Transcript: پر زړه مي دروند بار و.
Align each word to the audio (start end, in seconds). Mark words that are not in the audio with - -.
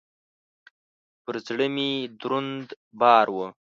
پر 1.23 1.35
زړه 1.47 1.67
مي 1.75 1.89
دروند 2.19 2.67
بار 2.99 3.27
و. 3.31 3.37